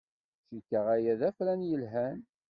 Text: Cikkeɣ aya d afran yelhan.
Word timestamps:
Cikkeɣ 0.49 0.85
aya 0.95 1.13
d 1.19 1.21
afran 1.29 1.61
yelhan. 1.69 2.19